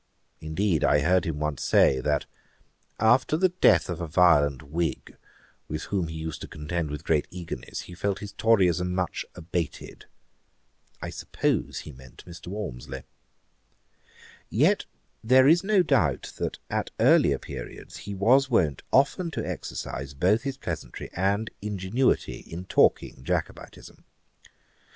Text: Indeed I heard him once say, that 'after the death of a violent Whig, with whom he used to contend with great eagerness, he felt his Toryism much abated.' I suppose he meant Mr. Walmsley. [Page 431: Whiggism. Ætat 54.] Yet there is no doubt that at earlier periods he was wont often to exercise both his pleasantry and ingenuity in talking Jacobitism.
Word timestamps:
Indeed 0.39 0.83
I 0.83 1.01
heard 1.01 1.25
him 1.25 1.37
once 1.39 1.63
say, 1.63 1.99
that 1.99 2.25
'after 2.99 3.37
the 3.37 3.49
death 3.49 3.87
of 3.87 4.01
a 4.01 4.07
violent 4.07 4.63
Whig, 4.63 5.15
with 5.67 5.83
whom 5.83 6.07
he 6.07 6.17
used 6.17 6.41
to 6.41 6.47
contend 6.47 6.89
with 6.89 7.03
great 7.03 7.27
eagerness, 7.29 7.81
he 7.81 7.93
felt 7.93 8.17
his 8.17 8.31
Toryism 8.33 8.95
much 8.95 9.25
abated.' 9.35 10.05
I 11.03 11.11
suppose 11.11 11.81
he 11.81 11.91
meant 11.91 12.25
Mr. 12.25 12.47
Walmsley. 12.47 13.03
[Page 14.49 14.49
431: 14.49 14.49
Whiggism. 14.49 14.49
Ætat 14.49 14.49
54.] 14.49 14.59
Yet 14.65 14.85
there 15.29 15.47
is 15.47 15.63
no 15.63 15.83
doubt 15.83 16.33
that 16.37 16.57
at 16.71 16.91
earlier 16.99 17.37
periods 17.37 17.97
he 17.97 18.15
was 18.15 18.49
wont 18.49 18.81
often 18.91 19.29
to 19.29 19.47
exercise 19.47 20.15
both 20.15 20.41
his 20.41 20.57
pleasantry 20.57 21.11
and 21.13 21.51
ingenuity 21.61 22.39
in 22.39 22.65
talking 22.65 23.23
Jacobitism. 23.23 24.03